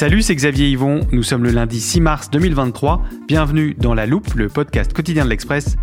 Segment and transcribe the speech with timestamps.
[0.00, 1.06] Salut, c'est Xavier Yvon.
[1.12, 3.02] Nous sommes le lundi 6 mars 2023.
[3.28, 5.76] Bienvenue dans La Loupe, le podcast quotidien de l'Express.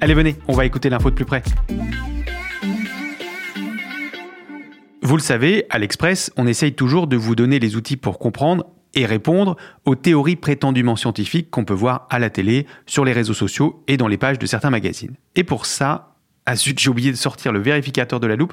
[0.00, 1.42] Allez, venez, on va écouter l'info de plus près.
[5.02, 8.66] Vous le savez, à l'Express, on essaye toujours de vous donner les outils pour comprendre
[8.94, 13.34] et répondre aux théories prétendument scientifiques qu'on peut voir à la télé, sur les réseaux
[13.34, 15.16] sociaux et dans les pages de certains magazines.
[15.34, 16.14] Et pour ça,
[16.46, 18.52] ah zut, j'ai oublié de sortir le vérificateur de la loupe.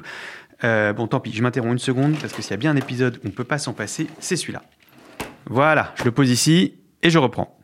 [0.64, 2.76] Euh, bon, tant pis, je m'interromps une seconde parce que s'il y a bien un
[2.76, 4.62] épisode où on ne peut pas s'en passer, c'est celui-là.
[5.46, 7.58] Voilà, je le pose ici et je reprends.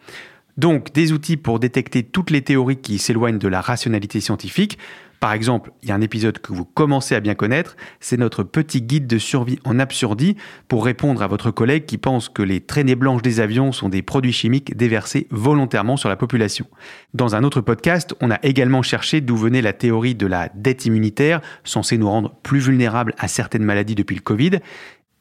[0.56, 4.78] Donc, des outils pour détecter toutes les théories qui s'éloignent de la rationalité scientifique.
[5.20, 8.44] Par exemple, il y a un épisode que vous commencez à bien connaître, c'est notre
[8.44, 10.36] petit guide de survie en absurdie
[10.68, 14.02] pour répondre à votre collègue qui pense que les traînées blanches des avions sont des
[14.02, 16.66] produits chimiques déversés volontairement sur la population.
[17.14, 20.86] Dans un autre podcast, on a également cherché d'où venait la théorie de la dette
[20.86, 24.60] immunitaire, censée nous rendre plus vulnérables à certaines maladies depuis le Covid.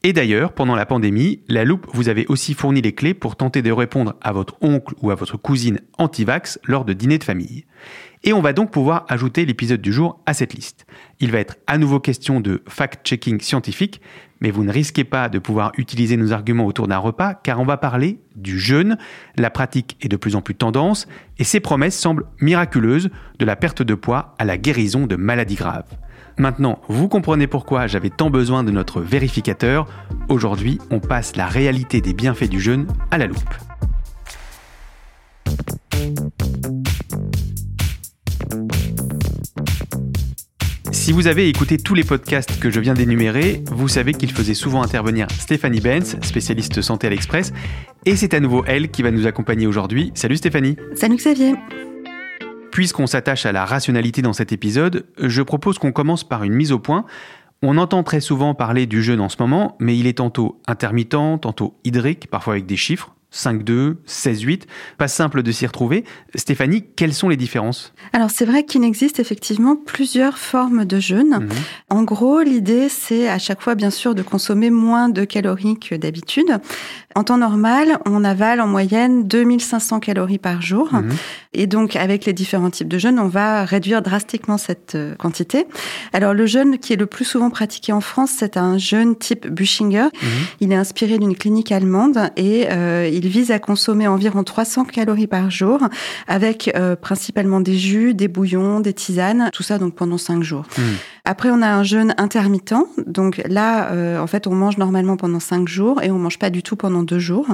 [0.04, 3.62] Et d'ailleurs, pendant la pandémie, la loupe vous avait aussi fourni les clés pour tenter
[3.62, 7.64] de répondre à votre oncle ou à votre cousine anti-vax lors de dîners de famille.
[8.22, 10.86] Et on va donc pouvoir ajouter l'épisode du jour à cette liste.
[11.18, 14.00] Il va être à nouveau question de fact-checking scientifique,
[14.40, 17.64] mais vous ne risquez pas de pouvoir utiliser nos arguments autour d'un repas car on
[17.64, 18.98] va parler du jeûne.
[19.36, 21.08] La pratique est de plus en plus tendance
[21.38, 23.10] et ses promesses semblent miraculeuses
[23.40, 25.90] de la perte de poids à la guérison de maladies graves.
[26.38, 29.88] Maintenant, vous comprenez pourquoi j'avais tant besoin de notre vérificateur.
[30.28, 33.54] Aujourd'hui, on passe la réalité des bienfaits du jeûne à la loupe.
[40.92, 44.54] Si vous avez écouté tous les podcasts que je viens d'énumérer, vous savez qu'il faisait
[44.54, 47.52] souvent intervenir Stéphanie Benz, spécialiste santé à l'Express,
[48.04, 50.12] et c'est à nouveau elle qui va nous accompagner aujourd'hui.
[50.14, 51.54] Salut Stéphanie Salut Xavier
[52.78, 56.70] Puisqu'on s'attache à la rationalité dans cet épisode, je propose qu'on commence par une mise
[56.70, 57.06] au point.
[57.60, 61.40] On entend très souvent parler du jeûne en ce moment, mais il est tantôt intermittent,
[61.40, 63.16] tantôt hydrique, parfois avec des chiffres.
[63.32, 64.62] 5-2, 16-8,
[64.96, 66.04] pas simple de s'y retrouver.
[66.34, 67.92] Stéphanie, quelles sont les différences?
[68.14, 71.40] Alors c'est vrai qu'il existe effectivement plusieurs formes de jeûne.
[71.40, 71.48] Mhm.
[71.90, 75.94] En gros, l'idée c'est à chaque fois bien sûr de consommer moins de calories que
[75.94, 76.58] d'habitude.
[77.14, 80.92] En temps normal, on avale en moyenne 2500 calories par jour.
[80.92, 81.10] Mhm.
[81.54, 85.66] Et donc avec les différents types de jeûne, on va réduire drastiquement cette euh, quantité.
[86.12, 89.48] Alors le jeûne qui est le plus souvent pratiqué en France, c'est un jeûne type
[89.48, 90.04] Büchinger.
[90.04, 90.28] Mhm.
[90.60, 95.26] Il est inspiré d'une clinique allemande et euh, il vise à consommer environ 300 calories
[95.26, 95.80] par jour
[96.26, 100.66] avec euh, principalement des jus, des bouillons, des tisanes, tout ça donc pendant 5 jours.
[100.76, 100.84] Mhm.
[101.28, 102.74] Après, on a un jeûne intermittent.
[103.06, 106.48] Donc là, euh, en fait, on mange normalement pendant 5 jours et on mange pas
[106.48, 107.46] du tout pendant 2 jours.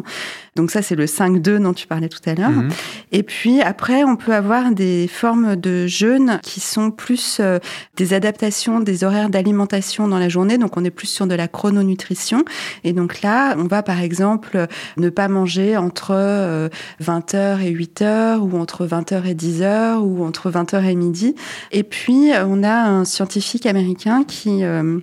[0.55, 2.53] Donc ça, c'est le 5-2 dont tu parlais tout à l'heure.
[2.53, 2.69] Mhm.
[3.11, 7.59] Et puis après, on peut avoir des formes de jeûne qui sont plus euh,
[7.97, 10.57] des adaptations des horaires d'alimentation dans la journée.
[10.57, 12.45] Donc on est plus sur de la chrononutrition.
[12.85, 14.69] Et donc là, on va par exemple
[14.99, 16.69] ne pas manger entre euh,
[17.03, 21.35] 20h et 8h ou entre 20h et 10h ou entre 20h et midi.
[21.73, 24.99] Et puis on a un scientifique américain qui euh,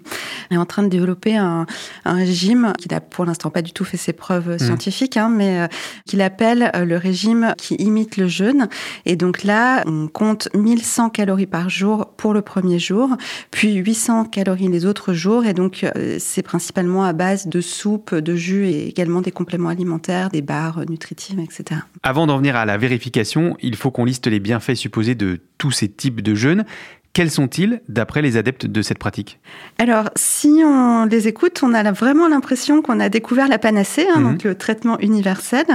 [0.49, 1.65] est en train de développer un,
[2.05, 5.61] un régime qui n'a pour l'instant pas du tout fait ses preuves scientifiques, hein, mais
[5.61, 5.67] euh,
[6.05, 8.67] qu'il appelle euh, le régime qui imite le jeûne.
[9.05, 13.09] Et donc là, on compte 1100 calories par jour pour le premier jour,
[13.51, 15.45] puis 800 calories les autres jours.
[15.45, 19.69] Et donc, euh, c'est principalement à base de soupe, de jus et également des compléments
[19.69, 21.81] alimentaires, des barres nutritives, etc.
[22.03, 25.71] Avant d'en venir à la vérification, il faut qu'on liste les bienfaits supposés de tous
[25.71, 26.65] ces types de jeûnes.
[27.13, 29.39] Quels sont-ils d'après les adeptes de cette pratique?
[29.79, 34.19] Alors, si on les écoute, on a vraiment l'impression qu'on a découvert la panacée, hein,
[34.21, 34.31] Mhm.
[34.31, 35.65] donc le traitement universel.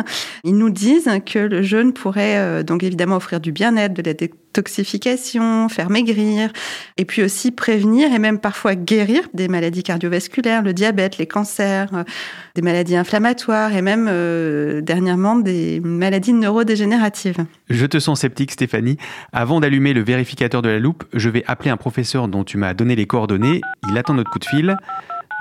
[0.45, 4.15] Ils nous disent que le jeûne pourrait euh, donc évidemment offrir du bien-être, de la
[4.57, 6.51] détoxification, faire maigrir,
[6.97, 11.89] et puis aussi prévenir et même parfois guérir des maladies cardiovasculaires, le diabète, les cancers,
[11.93, 12.05] euh,
[12.55, 17.45] des maladies inflammatoires et même euh, dernièrement des maladies neurodégénératives.
[17.69, 18.97] Je te sens sceptique Stéphanie.
[19.33, 22.73] Avant d'allumer le vérificateur de la loupe, je vais appeler un professeur dont tu m'as
[22.73, 23.61] donné les coordonnées.
[23.91, 24.77] Il attend notre coup de fil.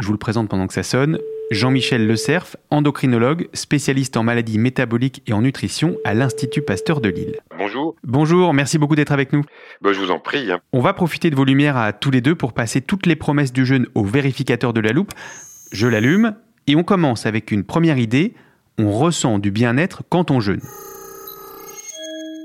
[0.02, 1.18] Je vous le présente pendant que ça sonne.
[1.52, 7.10] Jean-Michel Le Cerf, endocrinologue, spécialiste en maladies métaboliques et en nutrition à l'Institut Pasteur de
[7.10, 7.36] Lille.
[7.58, 9.44] Bonjour, Bonjour, merci beaucoup d'être avec nous.
[9.82, 10.52] Bah, je vous en prie.
[10.52, 10.60] hein.
[10.74, 13.54] On va profiter de vos lumières à tous les deux pour passer toutes les promesses
[13.54, 15.12] du jeûne au vérificateur de la loupe.
[15.72, 16.36] Je l'allume
[16.68, 18.34] et on commence avec une première idée.
[18.80, 20.62] On ressent du bien-être quand on jeûne.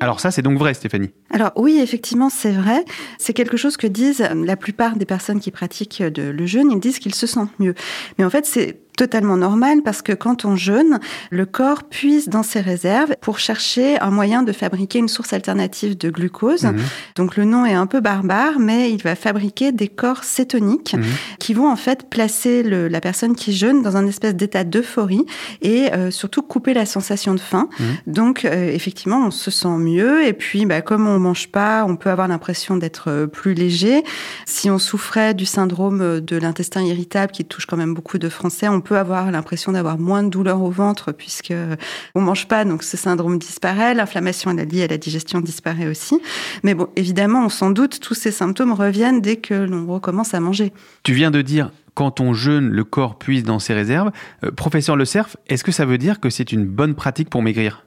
[0.01, 1.11] Alors ça, c'est donc vrai, Stéphanie.
[1.33, 2.85] Alors oui, effectivement, c'est vrai.
[3.19, 6.71] C'est quelque chose que disent la plupart des personnes qui pratiquent de- le jeûne.
[6.73, 7.75] Ils disent qu'ils se sentent mieux.
[8.19, 11.01] Mais en fait, c'est totalement normal parce que quand on jeûne,
[11.31, 15.97] le corps puise dans ses réserves pour chercher un moyen de fabriquer une source alternative
[15.97, 16.65] de glucose.
[16.65, 16.77] Mhm.
[17.17, 21.05] Donc le nom est un peu barbare, mais il va fabriquer des corps cétoniques Mhm.
[21.39, 25.25] qui vont en fait placer le- la personne qui jeûne dans un espèce d'état d'euphorie
[25.63, 27.71] et euh, surtout couper la sensation de faim.
[27.79, 27.87] Mhm.
[28.07, 31.97] Donc euh, effectivement, on se sent mieux et puis bah, comme on mange pas, on
[31.97, 34.03] peut avoir l'impression d'être euh, plus léger.
[34.47, 38.29] Si on souffrait du syndrome euh, de l'intestin irritable qui touche quand même beaucoup de
[38.29, 41.77] Français, on peut avoir l'impression d'avoir moins de douleur au ventre puisque euh,
[42.15, 43.95] on mange pas, donc ce syndrome disparaît.
[43.95, 46.21] L'inflammation liée à la digestion disparaît aussi.
[46.63, 50.41] Mais bon, évidemment, on s'en doute, tous ces symptômes reviennent dès que l'on recommence à
[50.41, 50.73] manger.
[51.03, 54.11] Tu viens de dire quand on jeûne, le corps puise dans ses réserves.
[54.45, 57.43] Euh, professeur Le Cerf, est-ce que ça veut dire que c'est une bonne pratique pour
[57.43, 57.85] maigrir?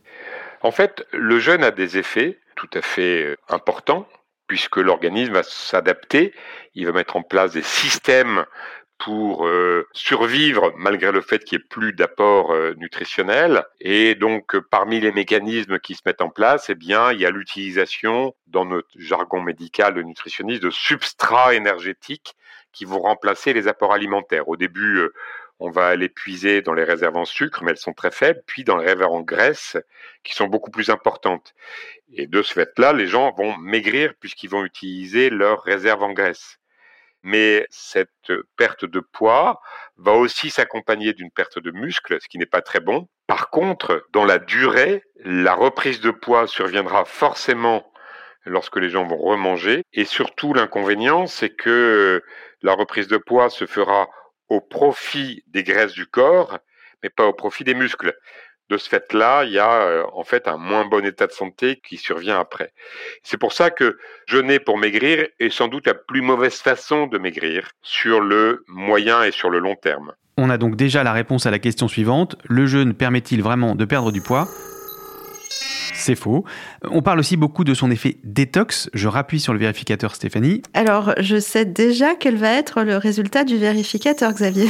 [0.61, 4.07] En fait, le jeûne a des effets tout à fait euh, importants,
[4.47, 6.33] puisque l'organisme va s'adapter,
[6.75, 8.45] il va mettre en place des systèmes
[9.03, 13.65] pour euh, survivre malgré le fait qu'il n'y ait plus d'apport euh, nutritionnel.
[13.81, 17.25] Et donc, euh, parmi les mécanismes qui se mettent en place, eh bien, il y
[17.25, 22.35] a l'utilisation, dans notre jargon médical de nutritionniste, de substrats énergétiques
[22.71, 24.47] qui vont remplacer les apports alimentaires.
[24.47, 25.09] Au début,
[25.59, 28.63] on va les puiser dans les réserves en sucre, mais elles sont très faibles, puis
[28.63, 29.77] dans les réserves en graisse,
[30.23, 31.53] qui sont beaucoup plus importantes.
[32.11, 36.57] Et de ce fait-là, les gens vont maigrir puisqu'ils vont utiliser leurs réserves en graisse.
[37.23, 39.61] Mais cette perte de poids
[39.97, 43.07] va aussi s'accompagner d'une perte de muscle, ce qui n'est pas très bon.
[43.27, 47.89] Par contre, dans la durée, la reprise de poids surviendra forcément
[48.45, 49.83] lorsque les gens vont remanger.
[49.93, 52.21] Et surtout, l'inconvénient, c'est que
[52.61, 54.09] la reprise de poids se fera
[54.49, 56.59] au profit des graisses du corps,
[57.01, 58.15] mais pas au profit des muscles.
[58.69, 61.81] De ce fait-là, il y a euh, en fait un moins bon état de santé
[61.85, 62.71] qui survient après.
[63.21, 67.17] C'est pour ça que jeûner pour maigrir est sans doute la plus mauvaise façon de
[67.17, 70.13] maigrir sur le moyen et sur le long terme.
[70.37, 72.35] On a donc déjà la réponse à la question suivante.
[72.45, 74.47] Le jeûne permet-il vraiment de perdre du poids?
[75.93, 76.43] C'est faux.
[76.83, 78.89] On parle aussi beaucoup de son effet détox.
[78.93, 80.61] Je rappuie sur le vérificateur Stéphanie.
[80.73, 84.69] Alors, je sais déjà quel va être le résultat du vérificateur, Xavier.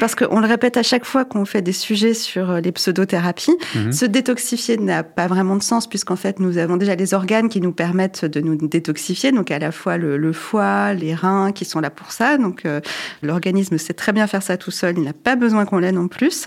[0.00, 3.92] Parce qu'on le répète à chaque fois qu'on fait des sujets sur les pseudothérapies, Mhm.
[3.92, 7.60] se détoxifier n'a pas vraiment de sens puisqu'en fait nous avons déjà les organes qui
[7.60, 11.64] nous permettent de nous détoxifier, donc à la fois le, le foie, les reins qui
[11.64, 12.80] sont là pour ça, donc euh,
[13.22, 16.08] l'organisme sait très bien faire ça tout seul, il n'a pas besoin qu'on l'aide en
[16.08, 16.46] plus.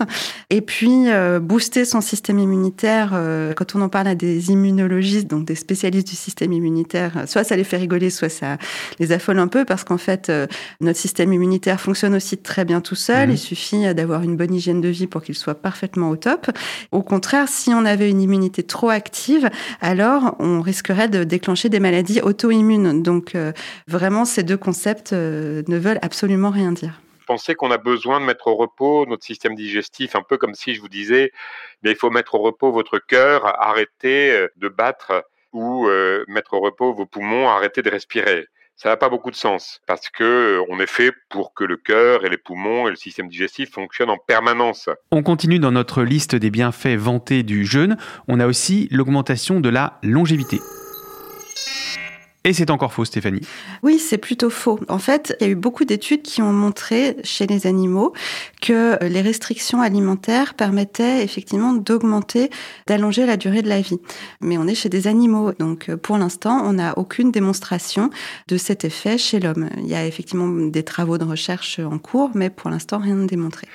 [0.50, 5.28] Et puis euh, booster son système immunitaire, euh, quand on en parle à des immunologistes,
[5.28, 8.58] donc des spécialistes du système immunitaire, soit ça les fait rigoler, soit ça
[8.98, 10.46] les affole un peu parce qu'en fait euh,
[10.80, 13.28] notre système immunitaire fonctionne aussi très bien tout seul.
[13.30, 13.36] Mhm.
[13.44, 16.46] Suffit d'avoir une bonne hygiène de vie pour qu'il soit parfaitement au top.
[16.92, 19.50] Au contraire, si on avait une immunité trop active,
[19.82, 23.02] alors on risquerait de déclencher des maladies auto-immunes.
[23.02, 23.52] Donc euh,
[23.86, 27.02] vraiment, ces deux concepts euh, ne veulent absolument rien dire.
[27.26, 30.74] Pensez qu'on a besoin de mettre au repos notre système digestif, un peu comme si
[30.74, 31.30] je vous disais,
[31.82, 35.22] mais il faut mettre au repos votre cœur, arrêter euh, de battre
[35.52, 35.86] ou
[36.26, 38.48] mettre au repos vos poumons, arrêter de respirer.
[38.76, 41.76] Ça n'a pas beaucoup de sens parce que euh, on est fait pour que le
[41.76, 44.88] cœur et les poumons et le système digestif fonctionnent en permanence.
[45.10, 47.96] On continue dans notre liste des bienfaits vantés du jeûne.
[48.26, 50.58] On a aussi l'augmentation de la longévité.
[52.46, 53.40] Et c'est encore faux, Stéphanie.
[53.82, 54.78] Oui, c'est plutôt faux.
[54.90, 58.12] En fait, il y a eu beaucoup d'études qui ont montré chez les animaux
[58.60, 62.50] que les restrictions alimentaires permettaient effectivement d'augmenter,
[62.86, 63.98] d'allonger la durée de la vie.
[64.42, 68.10] Mais on est chez des animaux, donc euh, pour l'instant, on n'a aucune démonstration
[68.48, 69.70] de cet effet chez l'homme.
[69.78, 73.24] Il y a effectivement des travaux de recherche en cours, mais pour l'instant, rien de
[73.24, 73.66] démontré.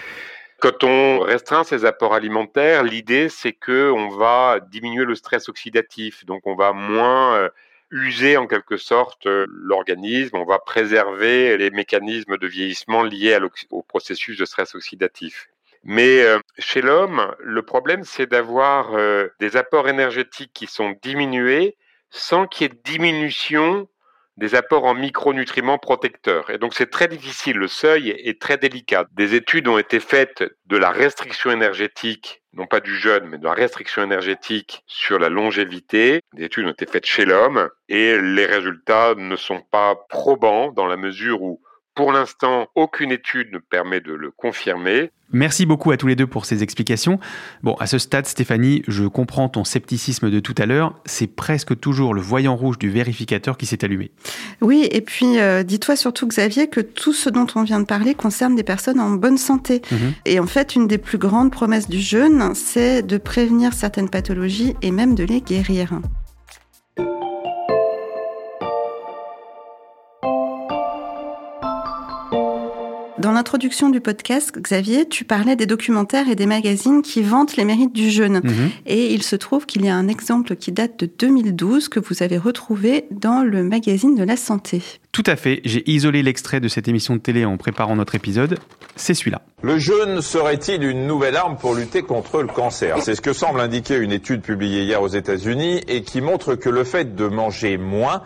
[0.59, 6.25] Quand on restreint ses apports alimentaires, l'idée c'est que on va diminuer le stress oxydatif,
[6.25, 7.49] donc on va moins euh,
[7.91, 13.37] user en quelque sorte euh, l'organisme, on va préserver les mécanismes de vieillissement liés
[13.69, 15.49] au processus de stress oxydatif.
[15.83, 21.77] Mais euh, chez l'homme, le problème, c'est d'avoir euh, des apports énergétiques qui sont diminués
[22.09, 23.87] sans qu'il y ait diminution
[24.39, 26.49] des apports en micronutriments protecteurs.
[26.49, 29.05] Et donc c'est très difficile, le seuil est très délicat.
[29.11, 33.43] Des études ont été faites de la restriction énergétique, non pas du jeûne, mais de
[33.43, 36.21] la restriction énergétique sur la longévité.
[36.33, 40.87] Des études ont été faites chez l'homme et les résultats ne sont pas probants dans
[40.87, 41.61] la mesure où
[41.99, 45.11] pour l'instant, aucune étude ne permet de le confirmer.
[45.33, 47.19] Merci beaucoup à tous les deux pour ces explications.
[47.61, 50.95] Bon, à ce stade, Stéphanie, je comprends ton scepticisme de tout à l'heure.
[51.03, 54.11] C'est presque toujours le voyant rouge du vérificateur qui s'est allumé.
[54.61, 58.15] Oui, et puis euh, dis-toi surtout, Xavier, que tout ce dont on vient de parler
[58.15, 59.81] concerne des personnes en bonne santé.
[59.91, 60.13] Mhm.
[60.23, 64.73] Et en fait, une des plus grandes promesses du jeûne, c'est de prévenir certaines pathologies
[64.81, 65.99] et même de les guérir.
[73.39, 77.63] Dans l'introduction du podcast, Xavier, tu parlais des documentaires et des magazines qui vantent les
[77.63, 78.41] mérites du jeûne.
[78.43, 78.69] Mhm.
[78.85, 82.21] Et il se trouve qu'il y a un exemple qui date de 2012 que vous
[82.21, 84.81] avez retrouvé dans le magazine de la santé.
[85.13, 88.59] Tout à fait, j'ai isolé l'extrait de cette émission de télé en préparant notre épisode.
[88.97, 89.41] C'est celui-là.
[89.61, 93.01] Le jeûne serait-il une nouvelle arme pour lutter contre le cancer?
[93.01, 96.67] C'est ce que semble indiquer une étude publiée hier aux États-Unis et qui montre que
[96.67, 98.21] le fait de manger moins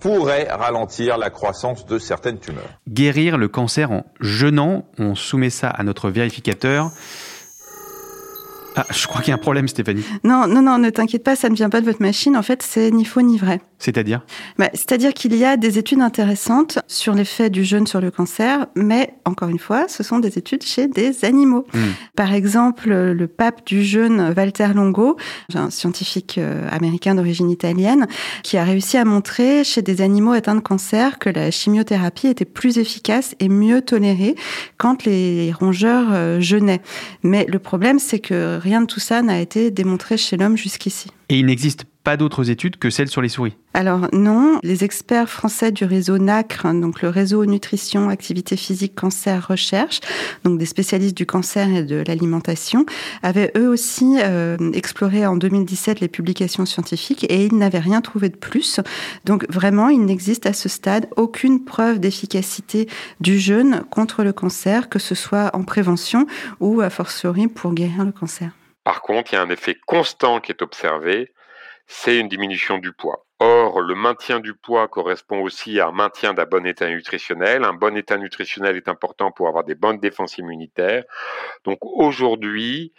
[0.00, 2.68] pourrait ralentir la croissance de certaines tumeurs.
[2.88, 6.90] Guérir le cancer en jeûnant, on soumet ça à notre vérificateur.
[8.80, 10.04] Ah, je crois qu'il y a un problème, Stéphanie.
[10.22, 12.36] Non, non, non, ne t'inquiète pas, ça ne vient pas de votre machine.
[12.36, 13.60] En fait, c'est ni faux ni vrai.
[13.80, 14.22] C'est-à-dire?
[14.56, 18.66] Bah, C'est-à-dire qu'il y a des études intéressantes sur l'effet du jeûne sur le cancer,
[18.76, 21.66] mais encore une fois, ce sont des études chez des animaux.
[21.74, 21.90] Hmm.
[22.14, 25.16] Par exemple, le pape du jeûne, Walter Longo,
[25.54, 28.06] un scientifique euh, américain d'origine italienne,
[28.44, 32.44] qui a réussi à montrer chez des animaux atteints de cancer que la chimiothérapie était
[32.44, 34.36] plus efficace et mieux tolérée
[34.76, 36.80] quand les rongeurs euh, jeûnaient.
[37.24, 41.08] Mais le problème, c'est que rien de tout ça n'a été démontré chez l'homme jusqu'ici.
[41.30, 45.28] Et il n'existe pas d'autres études que celles sur les souris Alors non, les experts
[45.28, 50.00] français du réseau NACRE, donc le réseau Nutrition, Activité Physique, Cancer, Recherche,
[50.44, 52.86] donc des spécialistes du cancer et de l'alimentation,
[53.22, 58.28] avaient eux aussi euh, exploré en 2017 les publications scientifiques et ils n'avaient rien trouvé
[58.28, 58.80] de plus.
[59.24, 62.88] Donc vraiment, il n'existe à ce stade aucune preuve d'efficacité
[63.20, 66.26] du jeûne contre le cancer, que ce soit en prévention
[66.60, 68.57] ou a fortiori pour guérir le cancer.
[68.88, 71.34] Par contre, il y a un effet constant qui est observé,
[71.86, 73.26] c'est une diminution du poids.
[73.38, 77.64] Or, le maintien du poids correspond aussi à un maintien d'un bon état nutritionnel.
[77.64, 81.04] Un bon état nutritionnel est important pour avoir des bonnes défenses immunitaires.
[81.64, 82.94] Donc aujourd'hui,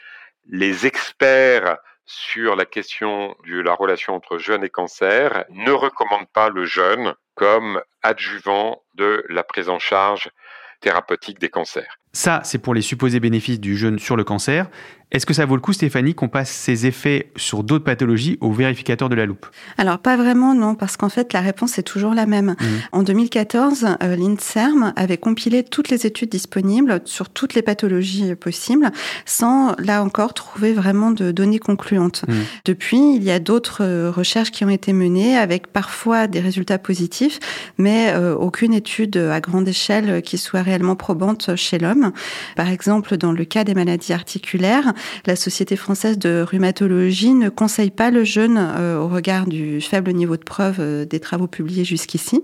[0.45, 6.49] les experts sur la question de la relation entre jeûne et cancer ne recommandent pas
[6.49, 10.29] le jeûne comme adjuvant de la prise en charge
[10.81, 11.97] thérapeutique des cancers.
[12.11, 14.67] Ça, c'est pour les supposés bénéfices du jeûne sur le cancer.
[15.11, 18.51] Est-ce que ça vaut le coup, Stéphanie, qu'on passe ces effets sur d'autres pathologies au
[18.51, 19.47] vérificateur de la loupe?
[19.79, 22.51] Alors, pas vraiment, non, parce qu'en fait, la réponse est toujours la même.
[22.51, 22.65] Mmh.
[22.91, 28.91] En 2014, euh, l'INSERM avait compilé toutes les études disponibles sur toutes les pathologies possibles,
[29.25, 32.23] sans, là encore, trouver vraiment de données concluantes.
[32.27, 32.33] Mmh.
[32.65, 36.77] Depuis, il y a d'autres euh, recherches qui ont été menées, avec parfois des résultats
[36.77, 37.39] positifs,
[37.79, 41.98] mais euh, aucune étude à grande échelle qui soit réellement probante chez l'homme.
[42.55, 44.93] Par exemple, dans le cas des maladies articulaires,
[45.25, 50.11] la Société française de rhumatologie ne conseille pas le jeûne euh, au regard du faible
[50.11, 52.41] niveau de preuve euh, des travaux publiés jusqu'ici.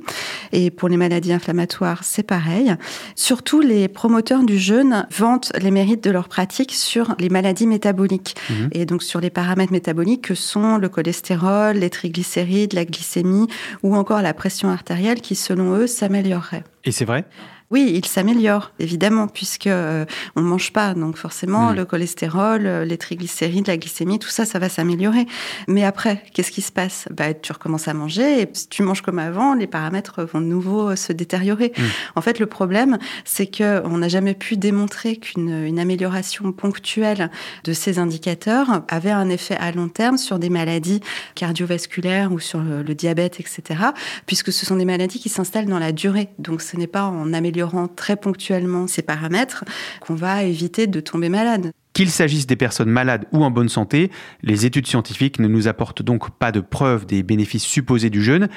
[0.52, 2.76] Et pour les maladies inflammatoires, c'est pareil.
[3.16, 8.36] Surtout, les promoteurs du jeûne vantent les mérites de leur pratique sur les maladies métaboliques
[8.50, 8.70] mhm.
[8.72, 13.48] et donc sur les paramètres métaboliques que sont le cholestérol, les triglycérides, la glycémie
[13.84, 16.64] ou encore la pression artérielle qui, selon eux, s'améliorerait.
[16.84, 17.26] Et c'est vrai?
[17.72, 20.06] Oui, il s'améliore, évidemment, puisque euh,
[20.36, 21.76] on mange pas, donc forcément mm.
[21.76, 25.26] le cholestérol, euh, les triglycérides, la glycémie, tout ça, ça va s'améliorer.
[25.68, 27.08] Mais après, qu'est-ce qui se passe?
[27.10, 30.46] Bah, tu recommences à manger et si tu manges comme avant, les paramètres vont de
[30.46, 31.74] nouveau euh, se détériorer.
[31.76, 31.82] Mm.
[32.16, 37.32] En fait, le problème, c'est que on n'a jamais pu démontrer qu'une amélioration ponctuelle
[37.64, 41.00] de ces indicateurs avait un effet à long terme sur des maladies
[41.34, 43.86] cardiovasculaires ou sur le, le diabète, etc.
[44.28, 46.30] Puisque ce sont des maladies qui s'installent dans la durée.
[46.38, 49.64] Donc, ce n'est pas en améliorant améliorant très ponctuellement ces paramètres
[50.02, 51.72] qu'on va éviter de tomber malade.
[51.94, 54.12] Qu'il s'agisse des personnes malades ou en bonne santé,
[54.44, 58.50] les études scientifiques ne nous apportent donc pas de preuve des bénéfices supposés du jeûne.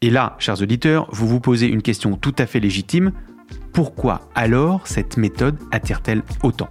[0.00, 3.12] Et là, chers auditeurs, vous vous posez une question tout à fait légitime.
[3.74, 6.70] Pourquoi alors cette méthode attire-t-elle autant?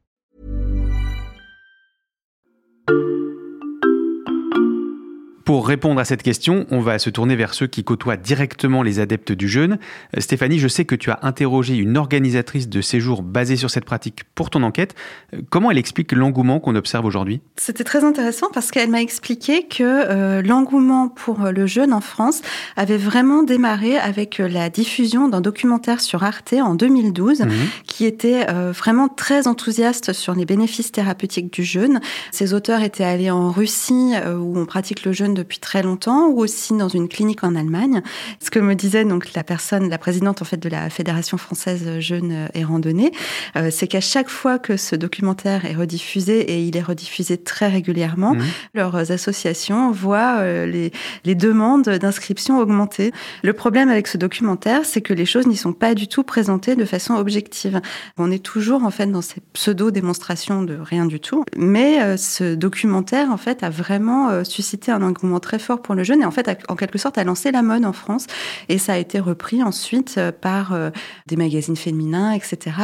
[5.45, 8.99] Pour répondre à cette question, on va se tourner vers ceux qui côtoient directement les
[8.99, 9.79] adeptes du jeûne.
[10.15, 13.85] Euh, Stéphanie, je sais que tu as interrogé une organisatrice de séjour basée sur cette
[13.85, 14.95] pratique pour ton enquête.
[15.33, 17.41] Euh, Comment elle explique l'engouement qu'on observe aujourd'hui?
[17.57, 22.41] C'était très intéressant parce qu'elle m'a expliqué que euh, l'engouement pour le jeûne en France
[22.77, 27.43] avait vraiment démarré avec la diffusion d'un documentaire sur Arte en 2012
[27.85, 31.99] qui était euh, vraiment très enthousiaste sur les bénéfices thérapeutiques du jeûne.
[32.31, 36.27] Ces auteurs étaient allés en Russie euh, où on pratique le jeûne depuis très longtemps
[36.27, 38.01] ou aussi dans une clinique en Allemagne.
[38.39, 41.99] Ce que me disait donc la personne, la présidente en fait de la Fédération française
[41.99, 43.11] jeûne et randonnée,
[43.55, 47.67] euh, c'est qu'à chaque fois que ce documentaire est rediffusé et il est rediffusé très
[47.67, 48.35] régulièrement,
[48.73, 50.91] leurs associations voient euh, les,
[51.25, 53.11] les demandes d'inscription augmenter.
[53.43, 56.75] Le problème avec ce documentaire, c'est que les choses n'y sont pas du tout présentées
[56.75, 57.81] de façon objective.
[58.17, 61.43] On est toujours en fait dans ces pseudo-démonstrations de rien du tout.
[61.55, 66.03] Mais euh, ce documentaire en fait a vraiment suscité un engouement très fort pour le
[66.03, 68.27] jeune et en fait a, en quelque sorte a lancé la mode en France
[68.69, 70.89] et ça a été repris ensuite euh, par euh,
[71.27, 72.75] des magazines féminins, etc.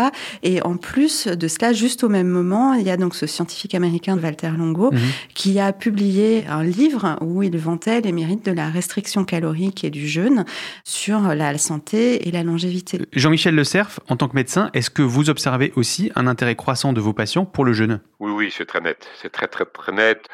[0.43, 3.75] Et en plus de cela, juste au même moment, il y a donc ce scientifique
[3.75, 4.91] américain Walter Longo
[5.33, 9.89] qui a publié un livre où il vantait les mérites de la restriction calorique et
[9.89, 10.45] du jeûne
[10.83, 12.99] sur la santé et la longévité.
[13.13, 16.93] Jean-Michel Le Cerf, en tant que médecin, est-ce que vous observez aussi un intérêt croissant
[16.93, 17.99] de vos patients pour le jeûne?
[18.19, 19.07] Oui, oui, c'est très net.
[19.21, 20.27] C'est très, très, très net.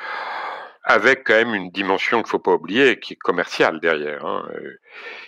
[0.84, 4.26] Avec quand même une dimension qu'il faut pas oublier, qui est commerciale derrière.
[4.26, 4.46] hein.
[4.56, 4.80] Euh,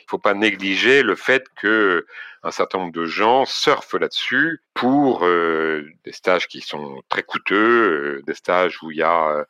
[0.01, 2.05] Il faut pas négliger le fait que
[2.43, 8.17] un certain nombre de gens surfent là-dessus pour euh, des stages qui sont très coûteux,
[8.19, 9.43] euh, des stages où il y a euh,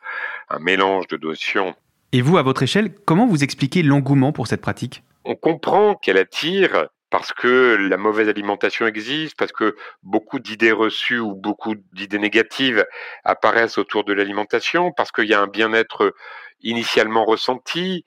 [0.50, 1.76] un mélange de notions
[2.14, 5.04] Et vous, à votre échelle, comment vous expliquez l'engouement pour cette pratique?
[5.26, 11.18] On comprend qu'elle attire parce que la mauvaise alimentation existe, parce que beaucoup d'idées reçues
[11.18, 12.86] ou beaucoup d'idées négatives
[13.24, 16.14] apparaissent autour de l'alimentation, parce qu'il y a un bien-être
[16.60, 18.04] initialement ressenti,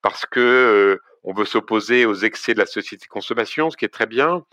[0.00, 3.84] parce que euh, on veut s'opposer aux excès de la société de consommation, ce qui
[3.84, 4.44] est très bien.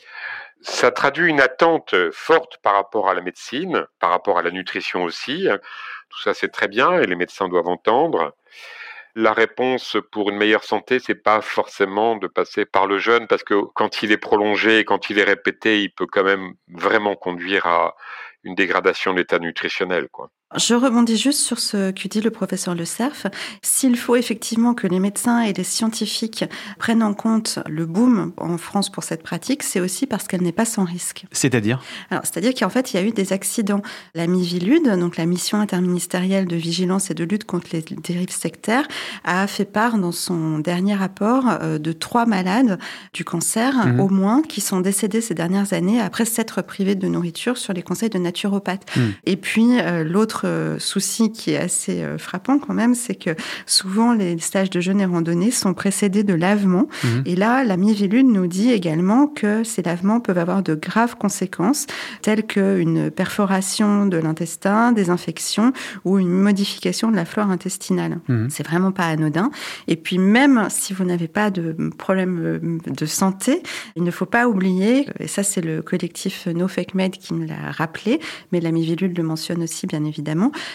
[0.62, 5.04] Ça traduit une attente forte par rapport à la médecine, par rapport à la nutrition
[5.04, 5.48] aussi.
[6.10, 8.34] Tout ça, c'est très bien et les médecins doivent entendre
[9.20, 13.44] la réponse pour une meilleure santé, c'est pas forcément de passer par le jeûne, parce
[13.44, 17.66] que quand il est prolongé, quand il est répété, il peut quand même vraiment conduire
[17.66, 17.96] à
[18.44, 20.08] une dégradation de l'état nutritionnel.
[20.58, 23.28] Je rebondis juste sur ce que dit le professeur Le Cerf.
[23.62, 26.44] S'il faut effectivement que les médecins et les scientifiques
[26.80, 30.52] prennent en compte le boom en France pour cette pratique, c'est aussi parce qu'elle n'est
[30.52, 31.26] pas sans risque.
[31.32, 31.84] C'est-à-dire?
[32.10, 33.84] Alors, c'est-à-dire qu'en fait, il y a eu des accidents.
[34.16, 38.88] La MIVILUD, donc la mission interministérielle de vigilance et de lutte contre les dérives sectaires,
[39.26, 42.80] a fait part dans son dernier rapport euh, de trois malades
[43.14, 44.00] du cancer, Mhm.
[44.00, 47.84] au moins, qui sont décédés ces dernières années après s'être privés de nourriture sur les
[47.84, 48.88] conseils de naturopathes.
[48.96, 49.14] Mhm.
[49.28, 53.32] Et puis, euh, l'autre euh, souci qui est assez euh, frappant quand même, c'est que
[53.66, 56.88] souvent les stages de jeûne et randonnée sont précédés de lavements.
[57.04, 57.24] Mhm.
[57.26, 61.88] Et là, la Mivilude nous dit également que ces lavements peuvent avoir de graves conséquences,
[62.22, 65.74] telles qu'une perforation de l'intestin, des infections
[66.06, 68.20] ou une modification de la flore intestinale.
[68.28, 68.50] Mhm.
[68.50, 69.52] C'est vraiment pas anodin.
[69.88, 73.62] Et puis même si vous n'avez pas de problème euh, de santé,
[73.96, 77.46] il ne faut pas oublier, et ça c'est le collectif No Fake Med qui me
[77.46, 78.20] l'a rappelé,
[78.52, 80.29] mais la Mivilude le mentionne aussi bien évidemment,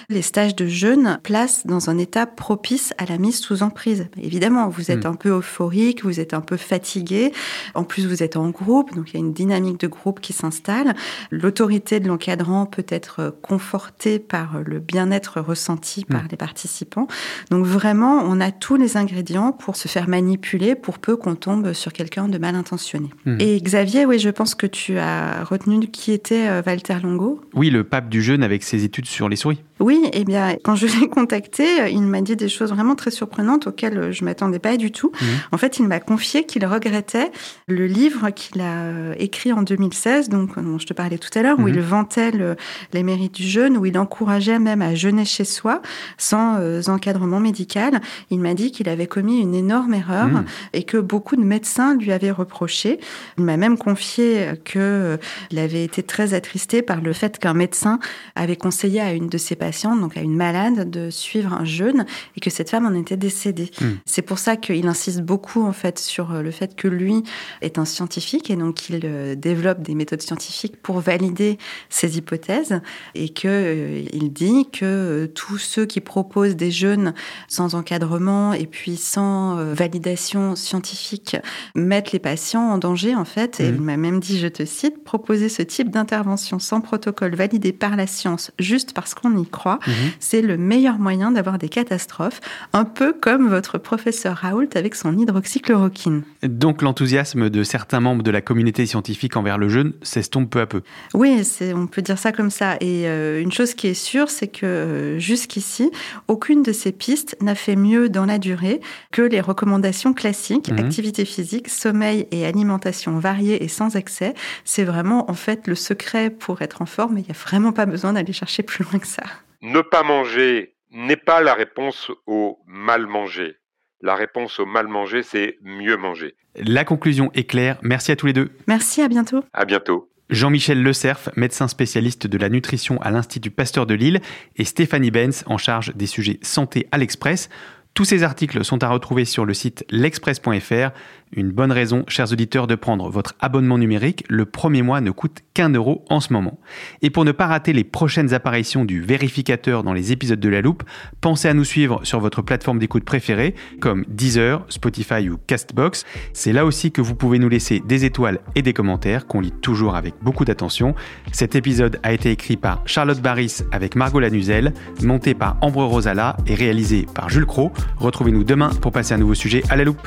[0.08, 4.06] les stages de jeûne placent dans un état propice à la mise sous emprise.
[4.22, 5.08] Évidemment, vous êtes Mm.
[5.08, 7.32] un peu euphorique, vous êtes un peu fatigué,
[7.74, 10.32] en plus vous êtes en groupe, donc il y a une dynamique de groupe qui
[10.32, 10.94] s'installe.
[11.30, 16.28] L'autorité de l'encadrant peut être confortée par le bien-être ressenti par Mm.
[16.30, 17.06] les participants.
[17.50, 21.72] Donc vraiment, on a tous les ingrédients pour se faire manipuler pour peu qu'on tombe
[21.72, 23.10] sur quelqu'un de mal intentionné.
[23.24, 23.36] Mm.
[23.40, 27.40] Et Xavier, oui, je pense que tu as retenu qui était euh, Walter Longo.
[27.54, 29.60] Oui, le pape du jeûne avec ses études sur les souris.
[29.80, 33.66] Oui, eh bien, quand je l'ai contacté, il m'a dit des choses vraiment très surprenantes
[33.66, 35.10] auxquelles je m'attendais pas du tout.
[35.20, 35.26] Mhm.
[35.52, 37.32] En fait, il m'a confié qu'il regrettait
[37.66, 41.58] le livre qu'il a écrit en 2016, donc dont je te parlais tout à l'heure,
[41.58, 41.68] où Mhm.
[41.74, 42.56] il vantait le-
[42.92, 45.82] les mérites du jeûne, où il encourageait même à jeûner chez soi
[46.18, 48.00] sans euh, encadrement médical.
[48.30, 50.44] Il m'a dit qu'il avait commis une énorme erreur Mhm.
[50.72, 53.00] et que beaucoup de médecins lui avaient reproché.
[53.38, 55.16] Il m'a même confié que euh,
[55.50, 57.98] il avait été très attristé par le fait qu'un médecin
[58.36, 59.56] avait conseillé à une de ses
[60.00, 63.70] donc à une malade, de suivre un jeûne et que cette femme en était décédée.
[63.80, 63.84] Mm.
[64.04, 67.22] C'est pour ça qu'il insiste beaucoup en fait sur euh, le fait que lui
[67.60, 72.80] est un scientifique et donc qu'il euh, développe des méthodes scientifiques pour valider ses hypothèses
[73.14, 77.14] et que euh, il dit que euh, tous ceux qui proposent des jeûnes
[77.48, 81.36] sans encadrement et puis sans euh, validation scientifique
[81.74, 83.60] mettent les patients en danger en fait.
[83.60, 83.74] Et Mhm.
[83.76, 87.96] il m'a même dit, je te cite, proposer ce type d'intervention sans protocole validé par
[87.96, 89.94] la science juste parce qu'on y croit, Mhm.
[90.20, 92.40] c'est le meilleur moyen d'avoir des catastrophes,
[92.72, 96.22] un peu comme votre professeur Raoult avec son hydroxychloroquine.
[96.42, 100.66] Donc l'enthousiasme de certains membres de la communauté scientifique envers le jeûne s'estompe peu à
[100.66, 100.82] peu.
[101.14, 101.42] Oui,
[101.74, 102.74] on peut dire ça comme ça.
[102.80, 105.90] Et euh, une chose qui est sûre, c'est que euh, jusqu'ici,
[106.28, 108.80] aucune de ces pistes n'a fait mieux dans la durée
[109.12, 110.78] que les recommandations classiques, Mhm.
[110.78, 114.34] activité physique, sommeil et alimentation variée et sans excès.
[114.64, 117.18] C'est vraiment en fait le secret pour être en forme.
[117.18, 119.22] Il n'y a vraiment pas besoin d'aller chercher plus loin que ça.
[119.64, 123.56] Ne pas manger n'est pas la réponse au mal manger.
[124.02, 126.34] La réponse au mal manger, c'est mieux manger.
[126.54, 127.78] La conclusion est claire.
[127.80, 128.50] Merci à tous les deux.
[128.66, 129.42] Merci, à bientôt.
[129.54, 130.10] À bientôt.
[130.28, 134.20] Jean-Michel Le Cerf, médecin spécialiste de la nutrition à l'Institut Pasteur de Lille,
[134.56, 137.48] et Stéphanie Benz, en charge des sujets santé à l'Express.
[137.94, 140.90] Tous ces articles sont à retrouver sur le site l'express.fr.
[141.36, 144.24] Une bonne raison, chers auditeurs, de prendre votre abonnement numérique.
[144.28, 146.60] Le premier mois ne coûte qu'un euro en ce moment.
[147.02, 150.60] Et pour ne pas rater les prochaines apparitions du vérificateur dans les épisodes de La
[150.60, 150.84] Loupe,
[151.20, 156.04] pensez à nous suivre sur votre plateforme d'écoute préférée, comme Deezer, Spotify ou Castbox.
[156.32, 159.54] C'est là aussi que vous pouvez nous laisser des étoiles et des commentaires qu'on lit
[159.60, 160.94] toujours avec beaucoup d'attention.
[161.32, 166.36] Cet épisode a été écrit par Charlotte Barris avec Margot Lanuzel, monté par Ambre Rosala
[166.46, 167.72] et réalisé par Jules Cro.
[167.96, 170.06] Retrouvez-nous demain pour passer un nouveau sujet à la loupe.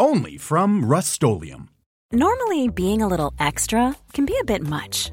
[0.00, 1.68] Only from rustolium
[2.10, 5.12] Normally, being a little extra can be a bit much,